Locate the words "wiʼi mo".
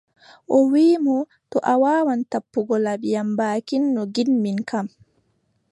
0.71-1.15